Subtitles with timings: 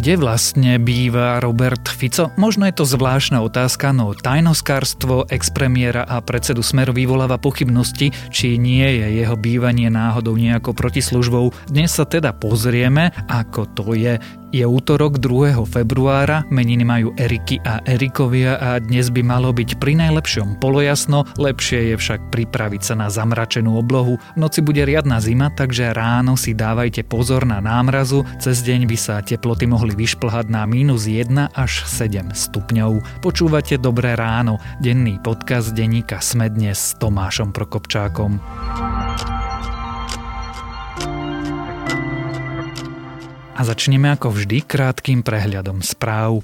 [0.00, 2.32] Kde vlastne býva Robert Fico?
[2.40, 8.80] Možno je to zvláštna otázka, no tajnoskárstvo expremiéra a predsedu Smeru vyvoláva pochybnosti, či nie
[8.96, 11.52] je jeho bývanie náhodou nejako protislužbou.
[11.68, 14.16] Dnes sa teda pozrieme, ako to je.
[14.50, 15.62] Je útorok 2.
[15.62, 21.94] februára, meniny majú Eriky a Erikovia a dnes by malo byť pri najlepšom polojasno, lepšie
[21.94, 24.18] je však pripraviť sa na zamračenú oblohu.
[24.18, 28.96] V noci bude riadna zima, takže ráno si dávajte pozor na námrazu, cez deň by
[28.98, 33.22] sa teploty mohli vyšplhať na minus 1 až 7 stupňov.
[33.22, 38.42] Počúvate Dobré ráno, denný podcast denníka Sme dnes s Tomášom Prokopčákom.
[43.60, 46.40] A začneme ako vždy krátkým prehľadom správ.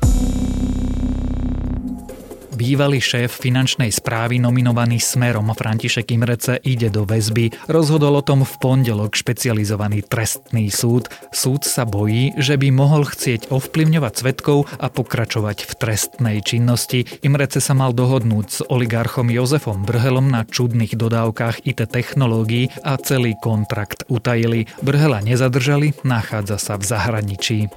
[2.57, 7.53] Bývalý šéf finančnej správy nominovaný Smerom František Imrece ide do väzby.
[7.69, 11.13] Rozhodol o tom v pondelok špecializovaný trestný súd.
[11.37, 17.05] Súd sa bojí, že by mohol chcieť ovplyvňovať svetkov a pokračovať v trestnej činnosti.
[17.21, 23.37] Imrece sa mal dohodnúť s oligarchom Jozefom Brhelom na čudných dodávkach IT technológií a celý
[23.37, 24.65] kontrakt utajili.
[24.81, 27.69] Brhela nezadržali, nachádza sa v zahraničí.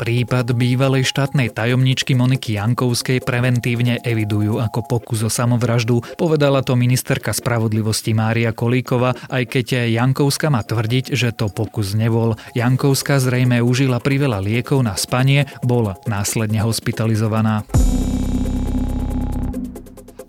[0.00, 7.36] Prípad bývalej štátnej tajomničky Moniky Jankovskej preventívne evidujú ako pokus o samovraždu, povedala to ministerka
[7.36, 12.40] spravodlivosti Mária Kolíkova, aj keď Jankovska má tvrdiť, že to pokus nebol.
[12.56, 17.68] Jankovská zrejme užila priveľa liekov na spanie, bola následne hospitalizovaná.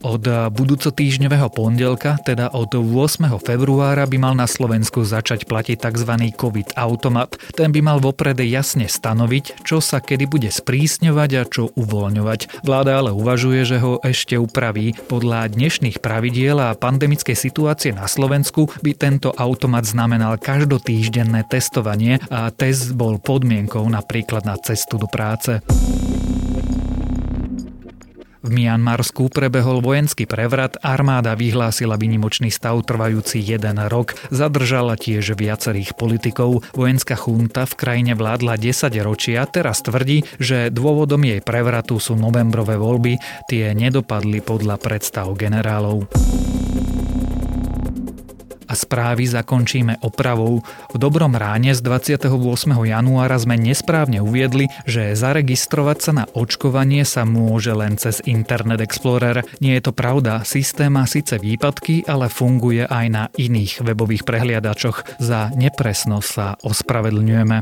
[0.01, 3.37] Od budúco týždňového pondelka, teda od 8.
[3.37, 6.11] februára by mal na Slovensku začať platiť tzv.
[6.33, 7.37] COVID automat.
[7.53, 12.65] Ten by mal vopred jasne stanoviť, čo sa kedy bude sprísňovať a čo uvoľňovať.
[12.65, 14.97] Vláda ale uvažuje, že ho ešte upraví.
[15.05, 22.49] Podľa dnešných pravidiel a pandemickej situácie na Slovensku by tento automat znamenal každotýždenné testovanie a
[22.49, 25.61] test bol podmienkou napríklad na cestu do práce.
[28.41, 35.93] V Mianmarsku prebehol vojenský prevrat, armáda vyhlásila vynimočný stav trvajúci jeden rok, zadržala tiež viacerých
[35.93, 36.65] politikov.
[36.73, 42.81] Vojenská chunta v krajine vládla 10 ročia, teraz tvrdí, že dôvodom jej prevratu sú novembrové
[42.81, 46.09] voľby, tie nedopadli podľa predstav generálov
[48.71, 50.63] a správy zakončíme opravou.
[50.63, 52.31] V dobrom ráne z 28.
[52.87, 59.43] januára sme nesprávne uviedli, že zaregistrovať sa na očkovanie sa môže len cez Internet Explorer.
[59.59, 65.19] Nie je to pravda, systém má síce výpadky, ale funguje aj na iných webových prehliadačoch.
[65.19, 67.57] Za nepresnosť sa ospravedlňujeme.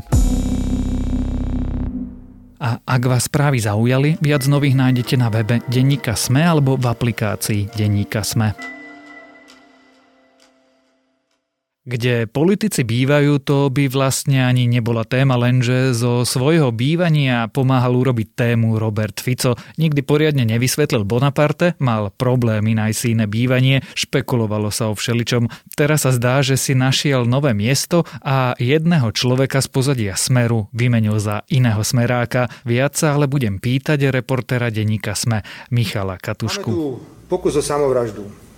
[2.60, 7.72] A ak vás správy zaujali, viac nových nájdete na webe Denníka Sme alebo v aplikácii
[7.72, 8.79] Denníka Sme.
[11.88, 18.36] Kde politici bývajú, to by vlastne ani nebola téma, lenže zo svojho bývania pomáhal urobiť
[18.36, 19.56] tému Robert Fico.
[19.80, 25.48] Nikdy poriadne nevysvetlil Bonaparte, mal problémy nájsť si iné bývanie, špekulovalo sa o všeličom.
[25.72, 31.16] Teraz sa zdá, že si našiel nové miesto a jedného človeka z pozadia Smeru vymenil
[31.16, 32.52] za iného smeráka.
[32.68, 36.68] Viac sa ale budem pýtať reportéra denníka Sme, Michala Katušku.
[36.68, 38.49] Máme tu pokus o samovraždu.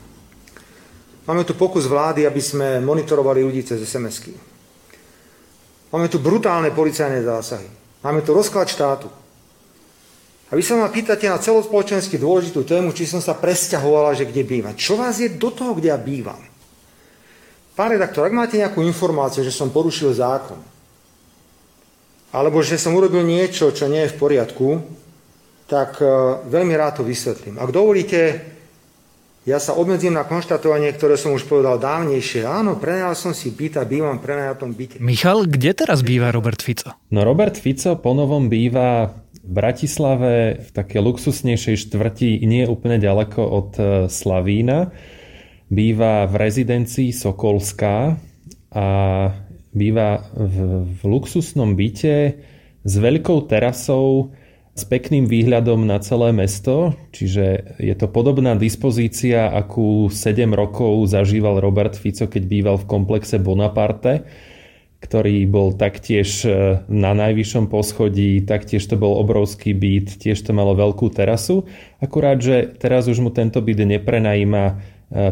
[1.23, 4.35] Máme tu pokus vlády, aby sme monitorovali ľudí cez SMS-ky.
[5.95, 7.69] Máme tu brutálne policajné zásahy.
[8.03, 9.07] Máme tu rozklad štátu.
[10.51, 14.43] A vy sa ma pýtate na celospoločensky dôležitú tému, či som sa presťahovala, že kde
[14.45, 14.77] bývam.
[14.77, 16.41] Čo vás je do toho, kde ja bývam?
[17.73, 20.61] Pán redaktor, ak máte nejakú informáciu, že som porušil zákon,
[22.37, 24.69] alebo že som urobil niečo, čo nie je v poriadku,
[25.73, 26.05] tak e,
[26.53, 27.57] veľmi rád to vysvetlím.
[27.57, 28.52] Ak dovolíte,
[29.43, 32.47] ja sa obmedzím na konštatovanie, ktoré som už povedal dávnejšie.
[32.47, 35.03] Áno, prenajal som si byt a bývam prenajatom byte.
[35.03, 36.95] Michal, kde teraz býva Robert Fico?
[37.11, 39.11] No Robert Fico ponovom býva
[39.43, 44.95] v Bratislave v také luxusnejšej štvrti, nie úplne ďaleko od e, Slavína.
[45.67, 48.15] Býva v rezidencii Sokolská
[48.71, 48.87] a
[49.75, 52.39] býva v, v luxusnom byte
[52.87, 54.31] s veľkou terasou
[54.73, 61.61] s pekným výhľadom na celé mesto, čiže je to podobná dispozícia, akú 7 rokov zažíval
[61.61, 64.25] Robert Fico, keď býval v komplexe Bonaparte,
[65.03, 70.73] ktorý bol taktiež e, na najvyššom poschodí, taktiež to bol obrovský byt, tiež to malo
[70.73, 71.69] veľkú terasu,
[72.01, 74.75] akurát, že teraz už mu tento byt neprenajíma e,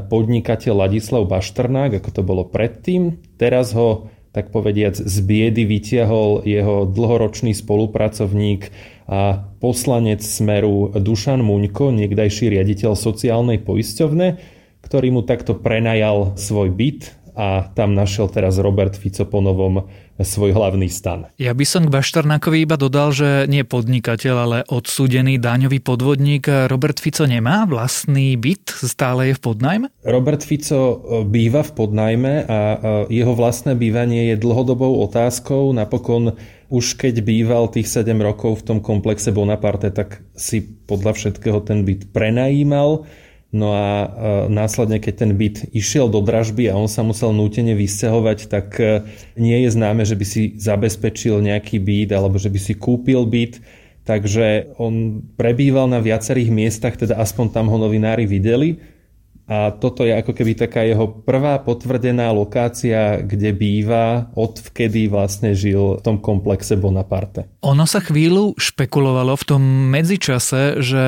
[0.05, 3.17] podnikateľ Ladislav Baštrnák, ako to bolo predtým.
[3.41, 8.71] Teraz ho tak povediac z biedy vytiahol jeho dlhoročný spolupracovník
[9.11, 14.39] a poslanec Smeru Dušan Muňko, niekdajší riaditeľ sociálnej poisťovne,
[14.87, 19.87] ktorý mu takto prenajal svoj byt a tam našiel teraz Robert Fico po novom
[20.21, 21.33] svoj hlavný stan.
[21.41, 27.01] Ja by som k Baštarnákovi iba dodal, že nie podnikateľ, ale odsúdený daňový podvodník Robert
[27.01, 29.87] Fico nemá vlastný byt, stále je v podnajme?
[30.05, 32.79] Robert Fico e, býva v podnajme a e,
[33.17, 35.73] jeho vlastné bývanie je dlhodobou otázkou.
[35.73, 36.37] Napokon
[36.71, 41.83] už keď býval tých 7 rokov v tom komplexe Bonaparte, tak si podľa všetkého ten
[41.83, 43.09] byt prenajímal
[43.51, 44.07] No a e,
[44.47, 49.03] následne, keď ten byt išiel do dražby a on sa musel nútene vysťahovať, tak e,
[49.35, 53.59] nie je známe, že by si zabezpečil nejaký byt alebo že by si kúpil byt.
[54.07, 58.79] Takže on prebýval na viacerých miestach, teda aspoň tam ho novinári videli.
[59.51, 65.59] A toto je ako keby taká jeho prvá potvrdená lokácia, kde býva, od vkedy vlastne
[65.59, 67.51] žil v tom komplexe Bonaparte.
[67.67, 71.05] Ono sa chvíľu špekulovalo v tom medzičase, že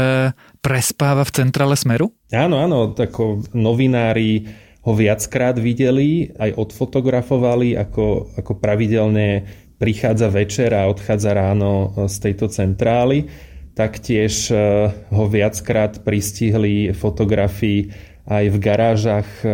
[0.59, 2.11] prespáva v centrále Smeru?
[2.35, 4.51] Áno, áno, tako novinári
[4.83, 9.47] ho viackrát videli, aj odfotografovali, ako, ako pravidelne
[9.79, 13.31] prichádza večer a odchádza ráno z tejto centrály.
[13.79, 14.59] Taktiež eh,
[15.15, 19.49] ho viackrát pristihli fotografii aj v garážach e,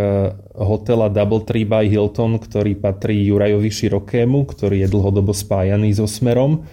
[0.52, 6.68] hotela Double Tree by Hilton, ktorý patrí Jurajovi Širokému, ktorý je dlhodobo spájaný so Smerom.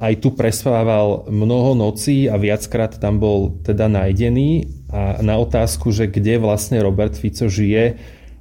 [0.00, 4.70] Aj tu prespával mnoho nocí a viackrát tam bol teda nájdený.
[4.94, 7.98] A na otázku, že kde vlastne Robert Fico žije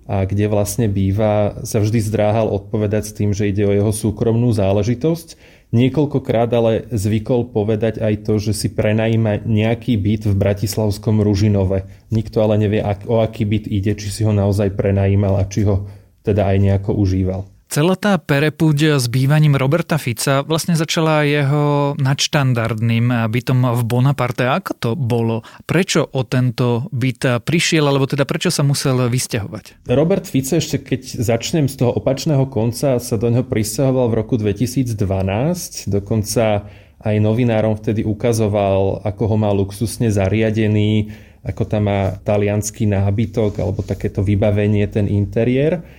[0.09, 4.53] a kde vlastne býva, sa vždy zdráhal odpovedať s tým, že ide o jeho súkromnú
[4.53, 5.37] záležitosť.
[5.69, 11.85] Niekoľkokrát ale zvykol povedať aj to, že si prenajíma nejaký byt v Bratislavskom Ružinove.
[12.09, 15.85] Nikto ale nevie, o aký byt ide, či si ho naozaj prenajímal a či ho
[16.25, 17.45] teda aj nejako užíval.
[17.69, 24.49] Celá tá perepúď s bývaním Roberta Fica vlastne začala jeho nadštandardným bytom v Bonaparte.
[24.49, 25.45] Ako to bolo?
[25.69, 29.85] Prečo o tento byt prišiel, alebo teda prečo sa musel vysťahovať?
[29.85, 34.41] Robert Fico ešte keď začnem z toho opačného konca sa do neho pristahoval v roku
[34.41, 35.93] 2012.
[35.93, 36.65] Dokonca
[37.05, 41.13] aj novinárom vtedy ukazoval, ako ho má luxusne zariadený,
[41.45, 45.98] ako tam má talianský nábytok alebo takéto vybavenie, ten interiér.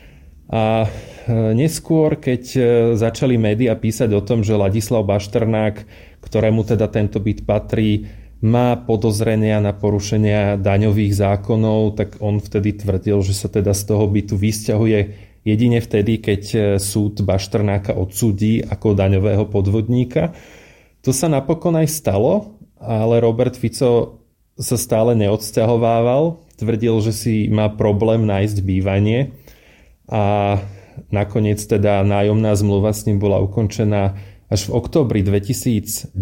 [0.51, 0.89] A e,
[1.55, 2.61] neskôr, keď e,
[2.99, 5.87] začali médiá písať o tom, že Ladislav Bašternák,
[6.27, 8.11] ktorému teda tento byt patrí,
[8.43, 14.11] má podozrenia na porušenia daňových zákonov, tak on vtedy tvrdil, že sa teda z toho
[14.11, 14.99] bytu vysťahuje
[15.47, 20.35] jedine vtedy, keď e, súd Baštrnáka odsúdi ako daňového podvodníka.
[21.07, 24.19] To sa napokon aj stalo, ale Robert Fico
[24.59, 26.43] sa stále neodsťahovával.
[26.59, 29.33] Tvrdil, že si má problém nájsť bývanie
[30.11, 30.59] a
[31.15, 34.19] nakoniec teda nájomná zmluva s ním bola ukončená
[34.51, 36.19] až v októbri 2019,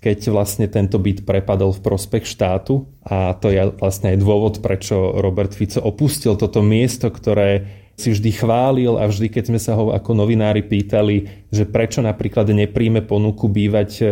[0.00, 2.88] keď vlastne tento byt prepadol v prospech štátu.
[3.04, 8.30] A to je vlastne aj dôvod, prečo Robert Fico opustil toto miesto, ktoré si vždy
[8.32, 13.48] chválil a vždy, keď sme sa ho ako novinári pýtali, že prečo napríklad nepríjme ponuku
[13.48, 14.04] bývať e,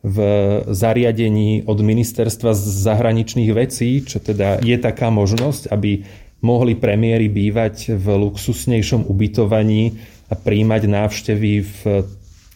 [0.00, 0.16] v
[0.64, 6.08] zariadení od ministerstva zahraničných vecí, čo teda je taká možnosť, aby
[6.40, 9.98] mohli premiéry bývať v luxusnejšom ubytovaní
[10.30, 11.80] a príjmať návštevy v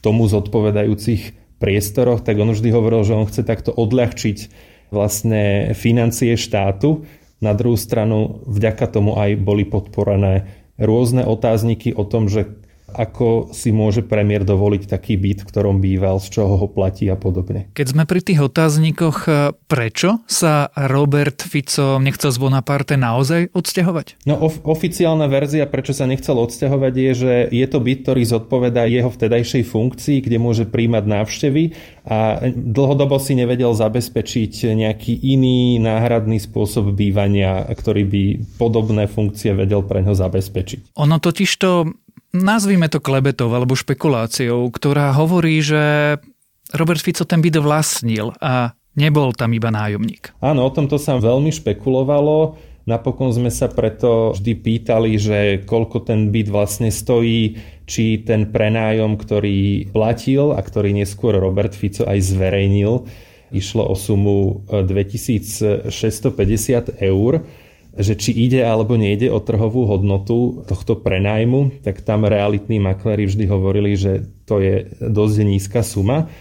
[0.02, 4.38] tomu zodpovedajúcich priestoroch, tak on vždy hovoril, že on chce takto odľahčiť
[4.90, 7.06] vlastne financie štátu.
[7.42, 10.46] Na druhú stranu vďaka tomu aj boli podporené
[10.78, 12.61] rôzne otázniky o tom, že
[12.92, 17.16] ako si môže premiér dovoliť taký byt, v ktorom býval, z čoho ho platí a
[17.16, 17.72] podobne.
[17.72, 24.28] Keď sme pri tých otáznikoch, e, prečo sa Robert Fico nechcel z Bonaparte naozaj odsťahovať?
[24.28, 28.84] No of- oficiálna verzia, prečo sa nechcel odsťahovať, je, že je to byt, ktorý zodpovedá
[28.86, 31.62] jeho vtedajšej funkcii, kde môže príjmať návštevy
[32.02, 38.24] a dlhodobo si nevedel zabezpečiť nejaký iný náhradný spôsob bývania, ktorý by
[38.58, 40.98] podobné funkcie vedel pre ňo zabezpečiť.
[40.98, 41.94] Ono totiž to
[42.32, 46.16] nazvime to klebetou alebo špekuláciou, ktorá hovorí, že
[46.72, 50.32] Robert Fico ten byt vlastnil a nebol tam iba nájomník.
[50.40, 52.56] Áno, o tomto sa veľmi špekulovalo.
[52.82, 57.54] Napokon sme sa preto vždy pýtali, že koľko ten byt vlastne stojí,
[57.86, 63.06] či ten prenájom, ktorý platil a ktorý neskôr Robert Fico aj zverejnil,
[63.54, 65.86] išlo o sumu 2650
[66.98, 67.46] eur
[67.92, 73.44] že či ide alebo nejde o trhovú hodnotu tohto prenajmu, tak tam realitní makléri vždy
[73.48, 76.32] hovorili, že to je dosť nízka suma.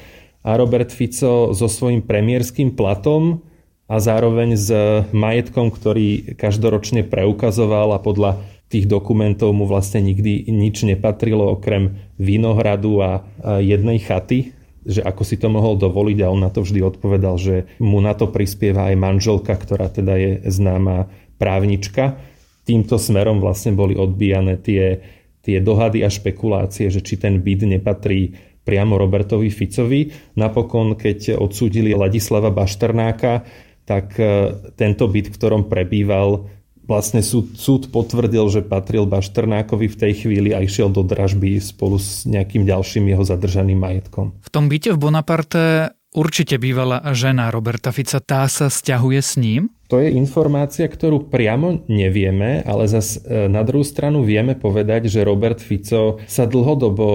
[0.41, 3.43] A Robert Fico so svojím premiérským platom
[3.91, 4.71] a zároveň s
[5.11, 8.39] majetkom, ktorý každoročne preukazoval a podľa
[8.71, 13.11] tých dokumentov mu vlastne nikdy nič nepatrilo okrem vinohradu a
[13.59, 14.55] jednej chaty,
[14.87, 18.15] že ako si to mohol dovoliť a on na to vždy odpovedal, že mu na
[18.15, 22.21] to prispieva aj manželka, ktorá teda je známa právnička.
[22.61, 25.01] týmto smerom vlastne boli odbíjane tie,
[25.41, 30.13] tie dohady a špekulácie, že či ten byt nepatrí priamo Robertovi Ficovi.
[30.37, 33.41] Napokon, keď odsúdili Ladislava Bašternáka,
[33.89, 36.45] tak e, tento byt, v ktorom prebýval,
[36.85, 41.97] vlastne súd, súd potvrdil, že patril Bašternákovi v tej chvíli a išiel do dražby spolu
[41.97, 44.37] s nejakým ďalším jeho zadržaným majetkom.
[44.43, 45.63] V tom byte v Bonaparte
[46.11, 48.19] určite bývala žena Roberta Fica.
[48.19, 49.71] Tá sa stiahuje s ním?
[49.91, 55.27] To je informácia, ktorú priamo nevieme, ale zas e, na druhú stranu vieme povedať, že
[55.27, 57.07] Robert Fico sa dlhodobo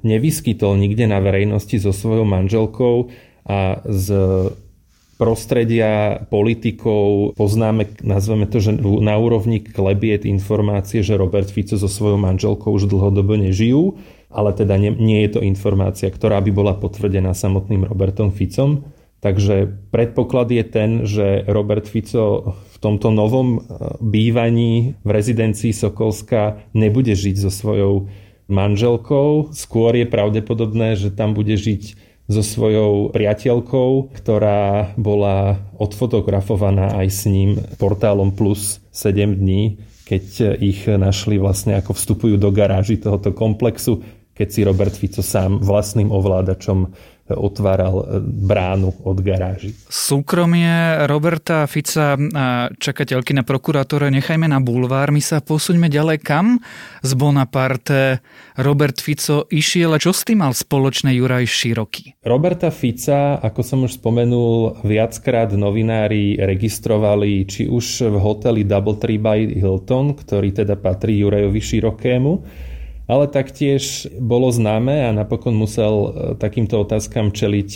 [0.00, 3.12] nevyskytol nikde na verejnosti so svojou manželkou
[3.44, 4.06] a z
[5.20, 12.18] prostredia politikov poznáme, nazveme to, že na úrovni klebiet informácie, že Robert Fico so svojou
[12.18, 17.36] manželkou už dlhodobo nežijú, ale teda nie, nie je to informácia, ktorá by bola potvrdená
[17.36, 18.88] samotným Robertom Ficom.
[19.22, 23.58] Takže predpoklad je ten, že Robert Fico v tomto novom e,
[24.02, 28.10] bývaní v rezidencii Sokolska nebude žiť so svojou
[28.50, 29.54] manželkou.
[29.54, 31.94] Skôr je pravdepodobné, že tam bude žiť
[32.26, 40.86] so svojou priateľkou, ktorá bola odfotografovaná aj s ním portálom plus 7 dní, keď ich
[40.86, 44.02] našli vlastne ako vstupujú do garáži tohoto komplexu,
[44.42, 46.90] keď si Robert Fico sám vlastným ovládačom
[47.30, 49.70] otváral e, bránu od garáži.
[49.86, 55.14] Súkromie Roberta Fica a čakateľky na prokurátore nechajme na bulvár.
[55.14, 56.58] My sa posuňme ďalej kam?
[57.06, 58.18] Z Bonaparte
[58.58, 62.18] Robert Fico išiel a čo s tým mal spoločné Juraj Široký?
[62.26, 69.22] Roberta Fica, ako som už spomenul, viackrát novinári registrovali či už v hoteli Double Tree
[69.22, 72.32] by Hilton, ktorý teda patrí Jurajovi Širokému,
[73.12, 76.08] ale taktiež bolo známe a napokon musel e,
[76.40, 77.70] takýmto otázkam čeliť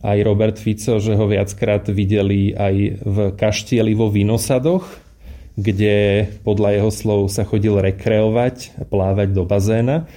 [0.00, 4.88] aj Robert Fico, že ho viackrát videli aj v kaštieli vo Vinosadoch,
[5.60, 10.08] kde podľa jeho slov sa chodil rekreovať plávať do bazéna.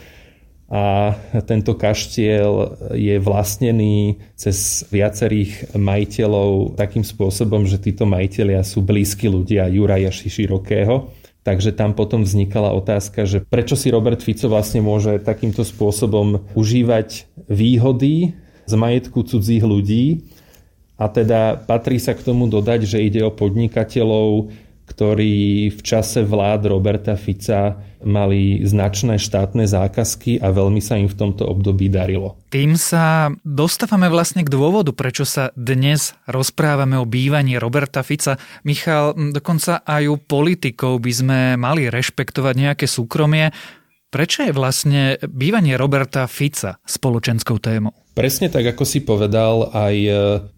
[0.71, 9.27] A tento kaštiel je vlastnený cez viacerých majiteľov takým spôsobom, že títo majiteľia sú blízki
[9.27, 11.11] ľudia Juraja Širokého
[11.43, 17.27] Takže tam potom vznikala otázka, že prečo si Robert Fico vlastne môže takýmto spôsobom užívať
[17.51, 18.31] výhody
[18.63, 20.23] z majetku cudzích ľudí.
[20.95, 24.55] A teda patrí sa k tomu dodať, že ide o podnikateľov,
[24.93, 31.17] ktorí v čase vlád Roberta Fica mali značné štátne zákazky a veľmi sa im v
[31.17, 32.37] tomto období darilo.
[32.53, 38.37] Tým sa dostávame vlastne k dôvodu, prečo sa dnes rozprávame o bývaní Roberta Fica.
[38.61, 43.49] Michal, dokonca aj u politikov by sme mali rešpektovať nejaké súkromie.
[44.13, 47.97] Prečo je vlastne bývanie Roberta Fica spoločenskou témou?
[48.13, 49.95] Presne tak, ako si povedal, aj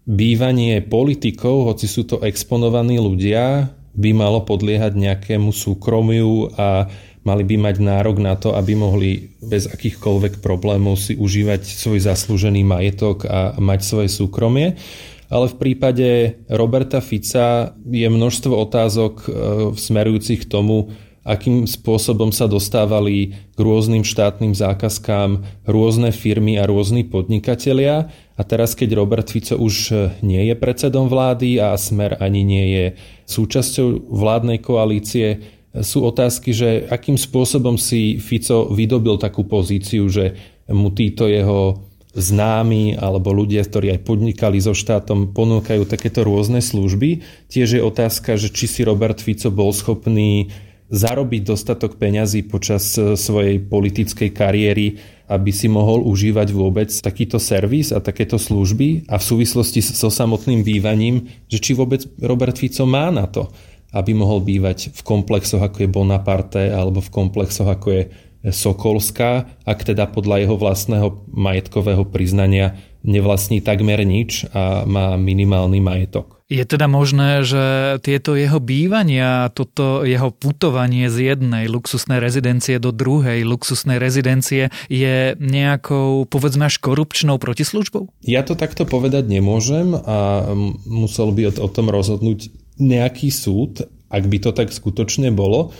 [0.04, 6.86] bývanie politikov, hoci sú to exponovaní ľudia, by malo podliehať nejakému súkromiu a
[7.26, 12.62] mali by mať nárok na to, aby mohli bez akýchkoľvek problémov si užívať svoj zaslúžený
[12.62, 14.78] majetok a mať svoje súkromie.
[15.26, 19.28] Ale v prípade Roberta Fica je množstvo otázok e,
[19.74, 20.94] smerujúcich k tomu,
[21.26, 28.06] akým spôsobom sa dostávali k rôznym štátnym zákazkám rôzne firmy a rôzni podnikatelia.
[28.38, 29.90] A teraz, keď Robert Fico už
[30.22, 32.84] nie je predsedom vlády a Smer ani nie je
[33.26, 35.42] súčasťou vládnej koalície,
[35.76, 40.32] sú otázky, že akým spôsobom si Fico vydobil takú pozíciu, že
[40.70, 41.84] mu títo jeho
[42.16, 47.20] známi alebo ľudia, ktorí aj podnikali so štátom, ponúkajú takéto rôzne služby.
[47.52, 50.48] Tiež je otázka, že či si Robert Fico bol schopný
[50.86, 54.86] zarobiť dostatok peňazí počas e, svojej politickej kariéry,
[55.26, 60.62] aby si mohol užívať vôbec takýto servis a takéto služby a v súvislosti so samotným
[60.62, 63.50] bývaním, že či vôbec Robert Fico má na to,
[63.90, 68.02] aby mohol bývať v komplexoch ako je Bonaparte alebo v komplexoch ako je
[68.46, 76.35] Sokolská, ak teda podľa jeho vlastného majetkového priznania nevlastní takmer nič a má minimálny majetok.
[76.46, 82.94] Je teda možné, že tieto jeho bývania, toto jeho putovanie z jednej luxusnej rezidencie do
[82.94, 88.14] druhej luxusnej rezidencie je nejakou, povedzme až korupčnou protislužbou?
[88.22, 90.46] Ja to takto povedať nemôžem a
[90.86, 95.74] musel by o tom rozhodnúť nejaký súd, ak by to tak skutočne bolo.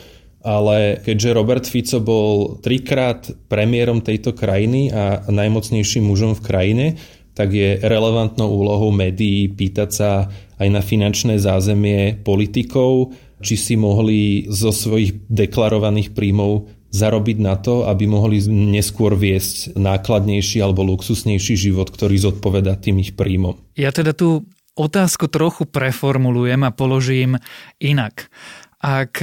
[0.47, 6.87] Ale keďže Robert Fico bol trikrát premiérom tejto krajiny a najmocnejším mužom v krajine,
[7.37, 10.11] tak je relevantnou úlohou médií pýtať sa
[10.57, 13.12] aj na finančné zázemie politikov,
[13.45, 20.64] či si mohli zo svojich deklarovaných príjmov zarobiť na to, aby mohli neskôr viesť nákladnejší
[20.64, 23.61] alebo luxusnejší život, ktorý zodpoveda tým ich príjmom.
[23.76, 27.37] Ja teda tú otázku trochu preformulujem a položím
[27.76, 28.33] inak.
[28.81, 29.21] Ak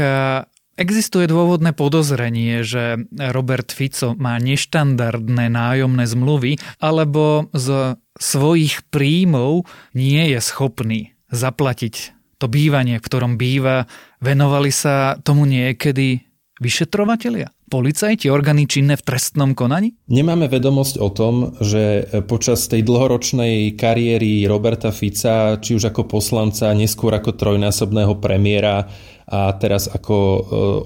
[0.74, 7.94] Existuje dôvodné podozrenie, že Robert Fico má neštandardné nájomné zmluvy alebo z
[8.24, 13.92] svojich príjmov nie je schopný zaplatiť to bývanie, v ktorom býva.
[14.24, 16.24] Venovali sa tomu niekedy
[16.64, 17.52] vyšetrovatelia?
[17.74, 19.98] policajti, orgány činné v trestnom konaní?
[20.06, 26.70] Nemáme vedomosť o tom, že počas tej dlhoročnej kariéry Roberta Fica, či už ako poslanca,
[26.78, 28.86] neskôr ako trojnásobného premiéra
[29.24, 30.40] a teraz ako e,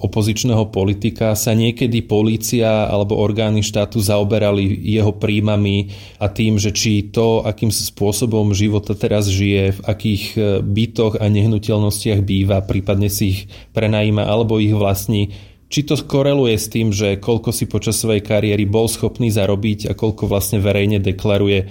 [0.05, 5.89] opozičného politika sa niekedy polícia alebo orgány štátu zaoberali jeho príjmami
[6.21, 11.25] a tým, že či to, akým spôsobom života teraz žije, v akých e, bytoch a
[11.25, 13.39] nehnuteľnostiach býva, prípadne si ich
[13.73, 15.33] prenajíma alebo ich vlastní,
[15.67, 19.93] či to koreluje s tým, že koľko si počas svojej kariéry bol schopný zarobiť a
[19.97, 21.67] koľko vlastne verejne deklaruje e,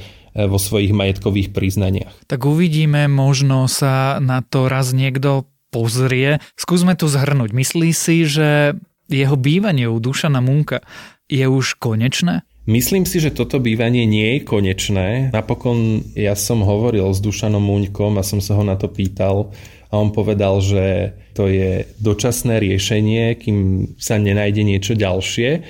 [0.50, 2.26] vo svojich majetkových priznaniach.
[2.26, 6.42] Tak uvidíme, možno sa na to raz niekto pozrie.
[6.54, 7.50] Skúsme to zhrnúť.
[7.52, 10.82] Myslí si, že jeho bývanie u Dušana Munka
[11.30, 12.42] je už konečné?
[12.66, 15.30] Myslím si, že toto bývanie nie je konečné.
[15.30, 19.54] Napokon ja som hovoril s Dušanom Muňkom a som sa ho na to pýtal
[19.90, 23.59] a on povedal, že to je dočasné riešenie, kým
[24.00, 25.62] sa nenájde niečo ďalšie.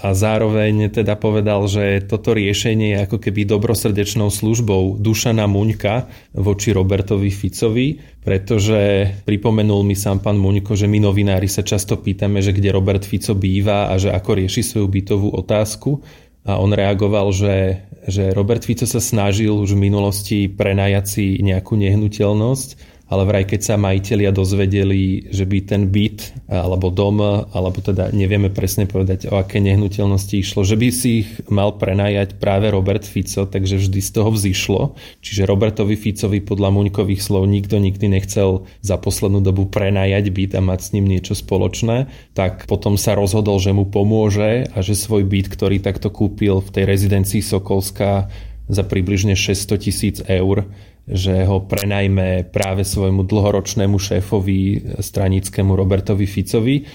[0.00, 6.72] A zároveň teda povedal, že toto riešenie je ako keby dobrosrdečnou službou Dušana Muňka voči
[6.72, 12.56] Robertovi Ficovi, pretože pripomenul mi sám pán Muňko, že my novinári sa často pýtame, že
[12.56, 16.00] kde Robert Fico býva a že ako rieši svoju bytovú otázku.
[16.48, 21.76] A on reagoval, že, že Robert Fico sa snažil už v minulosti prenajať si nejakú
[21.78, 27.20] nehnuteľnosť ale vraj keď sa majiteľia dozvedeli, že by ten byt alebo dom,
[27.52, 32.40] alebo teda nevieme presne povedať, o aké nehnuteľnosti išlo, že by si ich mal prenajať
[32.40, 34.96] práve Robert Fico, takže vždy z toho vzýšlo.
[35.20, 40.64] Čiže Robertovi Ficovi podľa Muňkových slov nikto nikdy nechcel za poslednú dobu prenajať byt a
[40.64, 45.28] mať s ním niečo spoločné, tak potom sa rozhodol, že mu pomôže a že svoj
[45.28, 48.32] byt, ktorý takto kúpil v tej rezidencii Sokolská
[48.72, 50.70] za približne 600 tisíc eur,
[51.06, 56.86] že ho prenajme práve svojmu dlhoročnému šéfovi stranickému Robertovi Ficovi.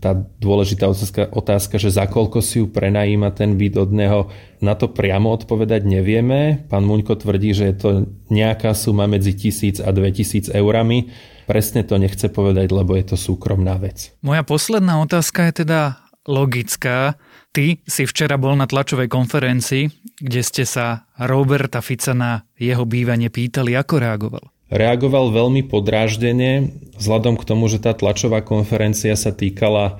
[0.00, 4.20] Tá dôležitá otázka, otázka, že za koľko si ju prenajíma ten byt od neho,
[4.64, 6.64] na to priamo odpovedať nevieme.
[6.72, 7.90] Pán Muňko tvrdí, že je to
[8.32, 11.12] nejaká suma medzi 1000 a 2000 eurami.
[11.44, 14.16] Presne to nechce povedať, lebo je to súkromná vec.
[14.24, 17.18] Moja posledná otázka je teda logická.
[17.50, 23.26] Ty si včera bol na tlačovej konferencii, kde ste sa Roberta Fica na jeho bývanie
[23.26, 24.44] pýtali, ako reagoval.
[24.70, 29.98] Reagoval veľmi podráždene, vzhľadom k tomu, že tá tlačová konferencia sa týkala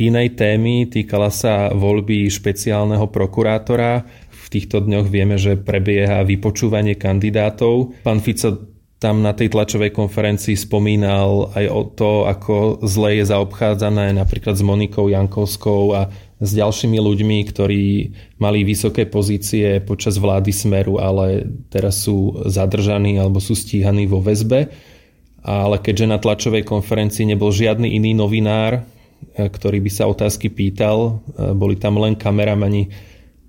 [0.00, 4.08] inej témy, týkala sa voľby špeciálneho prokurátora.
[4.32, 8.00] V týchto dňoch vieme, že prebieha vypočúvanie kandidátov.
[8.00, 14.10] Pán Fico tam na tej tlačovej konferencii spomínal aj o to, ako zle je zaobchádzané
[14.10, 17.84] napríklad s Monikou Jankovskou a s ďalšími ľuďmi, ktorí
[18.42, 24.70] mali vysoké pozície počas vlády Smeru, ale teraz sú zadržaní alebo sú stíhaní vo väzbe.
[25.42, 28.82] Ale keďže na tlačovej konferencii nebol žiadny iný novinár,
[29.34, 32.90] e, ktorý by sa otázky pýtal, e, boli tam len kameramani,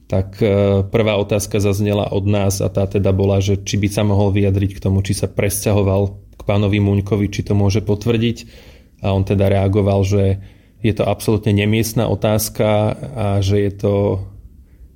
[0.09, 4.01] tak e, prvá otázka zaznela od nás a tá teda bola, že či by sa
[4.01, 8.37] mohol vyjadriť k tomu, či sa presťahoval k pánovi Muňkovi, či to môže potvrdiť.
[9.05, 10.41] A on teda reagoval, že
[10.81, 13.93] je to absolútne nemiestná otázka a že je to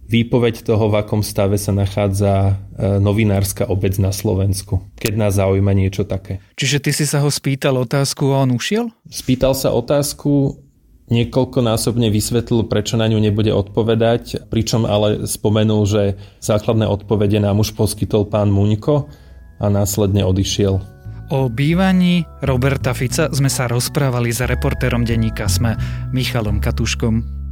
[0.09, 2.53] výpoveď toho, v akom stave sa nachádza e,
[2.97, 6.41] novinárska obec na Slovensku, keď nás zaujíma niečo také.
[6.57, 8.89] Čiže ty si sa ho spýtal otázku a on ušiel?
[9.13, 10.57] Spýtal sa otázku,
[11.11, 16.01] niekoľkonásobne vysvetlil, prečo na ňu nebude odpovedať, pričom ale spomenul, že
[16.39, 19.11] základné odpovede nám už poskytol pán Muňko
[19.59, 20.79] a následne odišiel.
[21.33, 25.73] O bývaní Roberta Fica sme sa rozprávali s reportérom denníka Sme
[26.13, 27.42] Michalom Katuškom.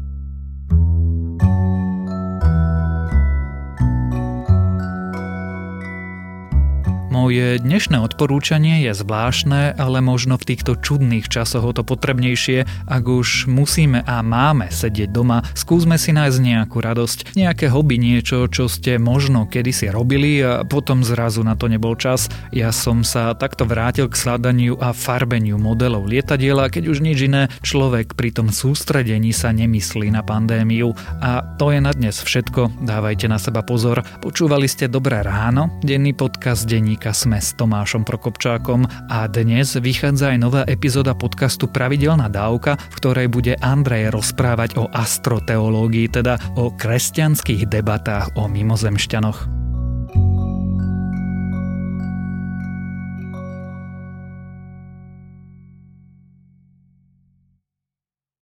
[7.21, 13.03] Moje dnešné odporúčanie je zvláštne, ale možno v týchto čudných časoch o to potrebnejšie, ak
[13.05, 18.65] už musíme a máme sedieť doma, skúsme si nájsť nejakú radosť, nejaké hobby, niečo, čo
[18.65, 22.25] ste možno kedysi robili a potom zrazu na to nebol čas.
[22.49, 27.53] Ja som sa takto vrátil k sladaniu a farbeniu modelov lietadiela, keď už nič iné,
[27.61, 30.97] človek pri tom sústredení sa nemyslí na pandémiu.
[31.21, 34.01] A to je na dnes všetko, dávajte na seba pozor.
[34.25, 36.65] Počúvali ste Dobré ráno, denný podcast
[37.11, 42.95] denníka Sme s Tomášom Prokopčákom a dnes vychádza aj nová epizóda podcastu Pravidelná dávka, v
[42.95, 49.60] ktorej bude Andrej rozprávať o astroteológii, teda o kresťanských debatách o mimozemšťanoch.